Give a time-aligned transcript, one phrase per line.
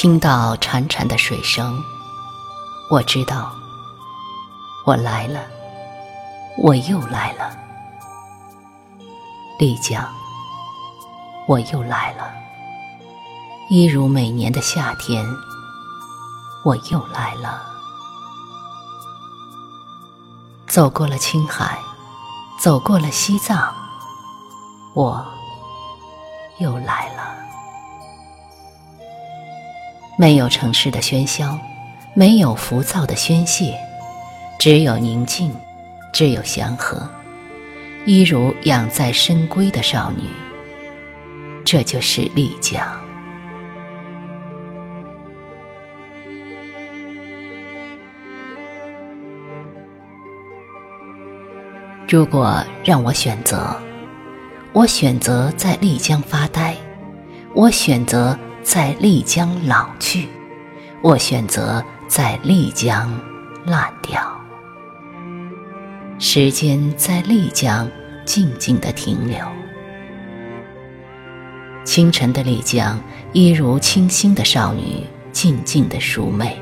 [0.00, 1.76] 听到潺潺的水声，
[2.88, 3.52] 我知道，
[4.86, 5.40] 我来了，
[6.62, 7.50] 我又来了，
[9.58, 10.06] 丽江，
[11.48, 12.30] 我又来了，
[13.70, 15.26] 一如每年的夏天，
[16.64, 17.60] 我又来了，
[20.68, 21.76] 走过了青海，
[22.60, 23.74] 走过了西藏，
[24.94, 25.26] 我
[26.58, 27.27] 又来了。
[30.20, 31.56] 没有城市的喧嚣，
[32.12, 33.78] 没有浮躁的宣泄，
[34.58, 35.54] 只有宁静，
[36.12, 37.08] 只有祥和，
[38.04, 40.24] 一如养在深闺的少女。
[41.64, 42.84] 这就是丽江。
[52.08, 53.76] 如果让我选择，
[54.72, 56.74] 我选择在丽江发呆，
[57.54, 58.36] 我选择。
[58.70, 60.28] 在丽江老去，
[61.00, 63.18] 我选择在丽江
[63.64, 64.20] 烂掉。
[66.18, 67.90] 时间在丽江
[68.26, 69.38] 静静的停留。
[71.82, 73.02] 清晨的丽江，
[73.32, 76.54] 一如清新的少女，静静的淑美。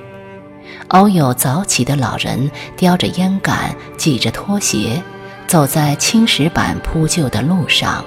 [0.90, 5.02] 偶有早起的老人，叼着烟杆，系着拖鞋，
[5.48, 8.04] 走在青石板铺就的路上，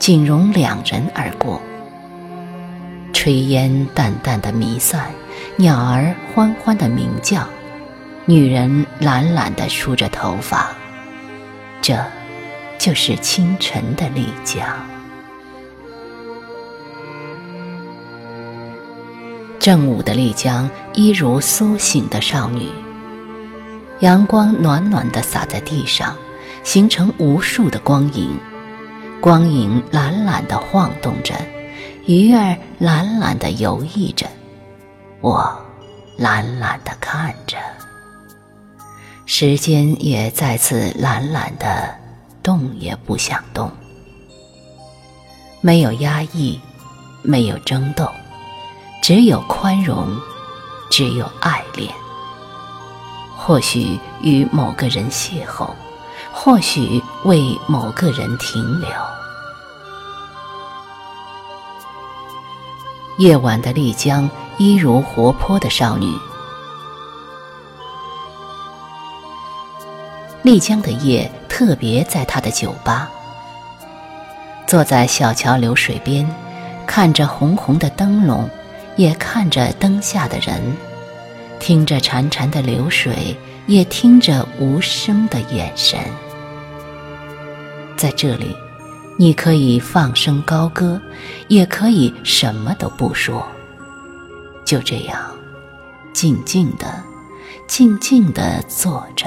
[0.00, 1.62] 仅容两人而过。
[3.16, 5.10] 炊烟淡淡的弥散，
[5.56, 7.48] 鸟儿欢欢的鸣叫，
[8.26, 10.68] 女人懒懒的梳着头发，
[11.80, 11.98] 这，
[12.78, 14.68] 就是清晨的丽江。
[19.58, 22.68] 正午的丽江，一如苏醒的少女。
[24.00, 26.14] 阳光暖暖的洒在地上，
[26.62, 28.38] 形成无数的光影，
[29.22, 31.34] 光影懒懒的晃动着。
[32.06, 34.28] 鱼儿懒懒地游弋着，
[35.20, 35.60] 我
[36.16, 37.56] 懒懒地看着。
[39.24, 41.92] 时间也再次懒懒地
[42.44, 43.68] 动也不想动，
[45.60, 46.60] 没有压抑，
[47.22, 48.08] 没有争斗，
[49.02, 50.16] 只有宽容，
[50.88, 51.92] 只有爱恋。
[53.36, 55.70] 或许与某个人邂逅，
[56.32, 58.88] 或许为某个人停留。
[63.18, 64.28] 夜晚的丽江，
[64.58, 66.06] 一如活泼的少女。
[70.42, 73.10] 丽江的夜特别在她的酒吧，
[74.66, 76.30] 坐在小桥流水边，
[76.86, 78.48] 看着红红的灯笼，
[78.96, 80.76] 也看着灯下的人，
[81.58, 83.34] 听着潺潺的流水，
[83.66, 85.98] 也听着无声的眼神，
[87.96, 88.54] 在这里。
[89.18, 91.00] 你可以放声高歌，
[91.48, 93.46] 也可以什么都不说。
[94.62, 95.18] 就这样，
[96.12, 97.02] 静静的、
[97.66, 99.26] 静静的坐着，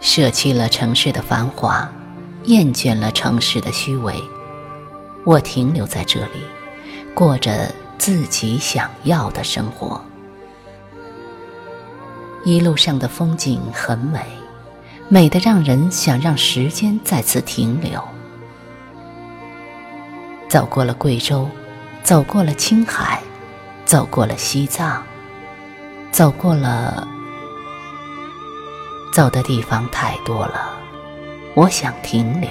[0.00, 1.90] 舍弃了城市的繁华，
[2.44, 4.14] 厌倦了城市的虚伪，
[5.24, 6.42] 我停留在这里，
[7.14, 10.04] 过着自己想要的生活。
[12.44, 14.20] 一路上的风景很美，
[15.08, 18.02] 美得让人想让时间再次停留。
[20.48, 21.48] 走过了贵州，
[22.02, 23.20] 走过了青海，
[23.84, 25.02] 走过了西藏，
[26.10, 27.06] 走过了，
[29.12, 30.70] 走的地方太多了，
[31.54, 32.48] 我想停留。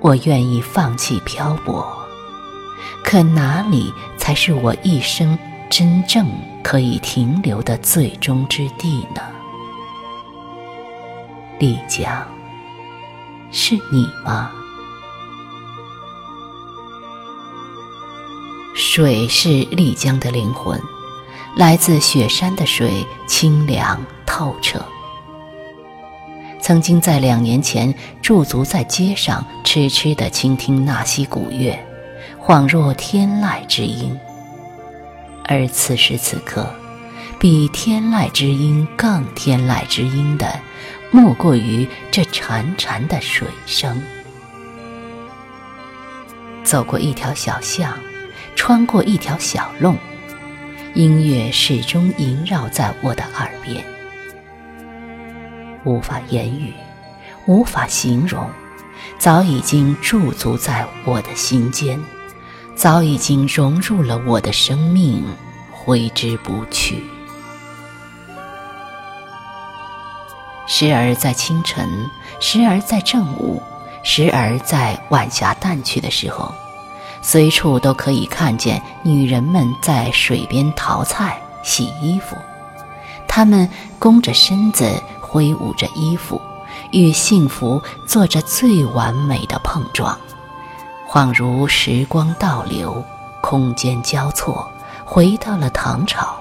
[0.00, 1.86] 我愿意放弃漂泊，
[3.02, 5.38] 可哪里才是我一生？
[5.76, 6.24] 真正
[6.62, 9.20] 可以停留的最终之地呢？
[11.58, 12.24] 丽江，
[13.50, 14.52] 是你吗？
[18.72, 20.80] 水是丽江的灵魂，
[21.56, 24.80] 来自雪山的水，清凉透彻。
[26.60, 27.92] 曾经在两年前
[28.22, 31.76] 驻足在街上，痴痴地倾听纳西古乐，
[32.40, 34.16] 恍若天籁之音。
[35.46, 36.74] 而此时此刻，
[37.38, 40.58] 比天籁之音更天籁之音的，
[41.10, 44.02] 莫过于这潺潺的水声。
[46.62, 47.92] 走过一条小巷，
[48.56, 49.96] 穿过一条小弄，
[50.94, 53.84] 音乐始终萦绕在我的耳边，
[55.84, 56.72] 无法言语，
[57.46, 58.48] 无法形容，
[59.18, 62.00] 早已经驻足在我的心间。
[62.74, 65.24] 早已经融入了我的生命，
[65.72, 67.02] 挥之不去。
[70.66, 71.88] 时而在清晨，
[72.40, 73.62] 时而在正午，
[74.02, 76.52] 时而在晚霞淡去的时候，
[77.22, 82.36] 随处都可以看见女人们在水边淘菜、洗衣服。
[83.28, 83.68] 她们
[83.98, 86.40] 弓着身子，挥舞着衣服，
[86.90, 90.18] 与幸福做着最完美的碰撞，
[91.14, 93.00] 恍如时光倒流，
[93.40, 94.68] 空间交错，
[95.04, 96.36] 回到了唐朝。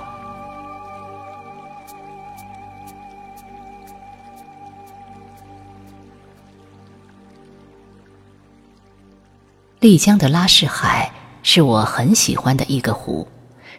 [9.79, 11.11] 丽江的拉市海
[11.43, 13.27] 是我很喜欢的一个湖，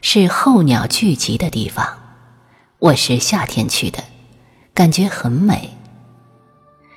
[0.00, 1.84] 是候鸟聚集的地方。
[2.78, 3.98] 我是夏天去的，
[4.72, 5.76] 感觉很美。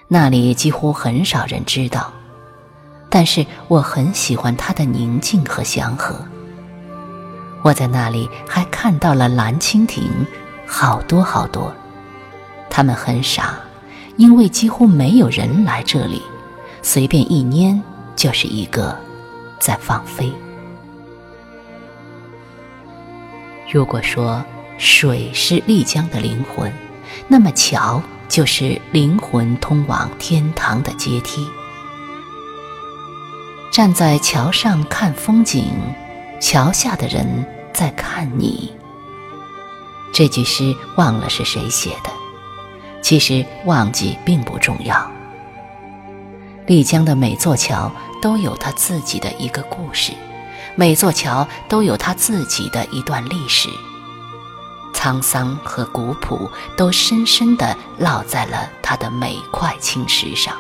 [0.08, 2.14] 那里几乎很少人知道，
[3.10, 6.20] 但是我很喜欢它的宁静和祥和。
[7.64, 10.04] 我在那里还看到了蓝蜻蜓，
[10.66, 11.74] 好多好多。
[12.70, 13.56] 它们很傻，
[14.16, 16.22] 因为几乎没有人来这里，
[16.82, 17.82] 随便一拈。
[18.18, 18.98] 就是一个
[19.60, 20.34] 在放飞。
[23.72, 24.44] 如果说
[24.80, 26.74] 水是丽江的灵魂，
[27.28, 31.48] 那么桥就是灵魂通往天堂的阶梯。
[33.78, 35.72] 站在桥上看风景，
[36.42, 38.74] 桥下的人在看你。
[40.12, 42.10] 这句诗忘了是谁写的，
[43.04, 45.12] 其实忘记并不重要。
[46.66, 47.92] 丽江的每座桥。
[48.20, 50.12] 都有它自己的一个故事，
[50.76, 53.70] 每座桥都有它自己的一段历史，
[54.92, 60.56] 沧桑和古朴都深深地烙在了它的每块青石上。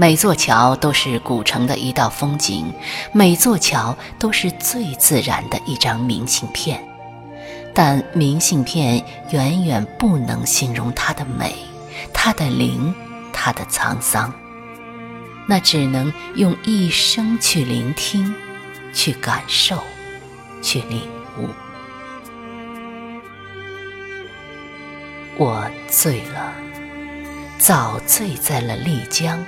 [0.00, 2.72] 每座桥都是古城的一道风景，
[3.10, 6.80] 每座桥都是最自然的一张明信片，
[7.74, 11.52] 但明信片远远不能形容它的美，
[12.14, 12.94] 它的灵，
[13.32, 14.32] 它的沧桑。
[15.48, 18.32] 那只能用一生去聆听，
[18.94, 19.82] 去感受，
[20.62, 21.02] 去领
[21.40, 21.48] 悟。
[25.36, 26.54] 我醉了，
[27.58, 29.44] 早醉在了丽江，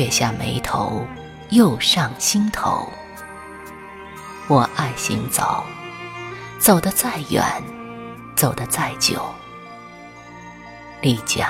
[0.00, 1.06] 却下眉头，
[1.50, 2.88] 又上心头。
[4.48, 5.62] 我爱行走，
[6.58, 7.44] 走得再远，
[8.34, 9.22] 走得再久，
[11.02, 11.46] 丽江。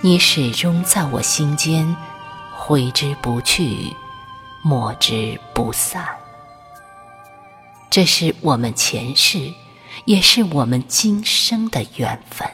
[0.00, 1.96] 你始终在我心间，
[2.56, 3.92] 挥之不去，
[4.62, 6.06] 抹之不散。
[7.90, 9.52] 这是我们前世，
[10.04, 12.48] 也是我们今生的缘分。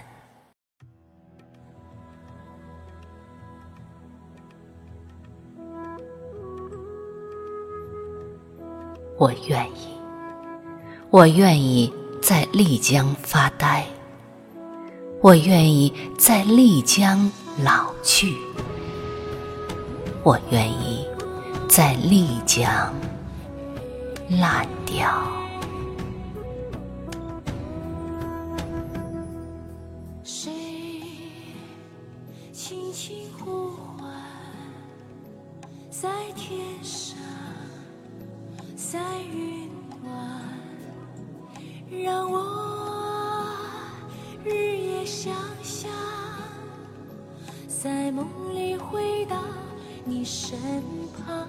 [9.25, 9.88] 我愿意，
[11.09, 11.91] 我愿意
[12.21, 13.87] 在丽江发呆。
[15.23, 17.32] 我愿意在丽江
[17.65, 18.37] 老去，
[20.23, 21.09] 我愿意
[21.67, 22.93] 在丽江
[24.29, 25.11] 烂掉。
[30.22, 30.53] 谁
[32.53, 34.06] 轻轻呼唤，
[35.91, 37.17] 在天上，
[38.94, 39.69] 在云
[40.05, 40.41] 端，
[41.91, 42.39] 让我
[44.44, 45.05] 日夜。
[45.05, 45.34] 想
[45.65, 45.91] 象，
[47.67, 49.43] 在梦里回到
[50.05, 50.56] 你身
[51.27, 51.48] 旁，